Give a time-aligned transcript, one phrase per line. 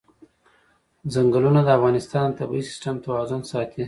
[1.13, 3.79] ځنګلونه د افغانستان د طبعي سیسټم توازن ساتي.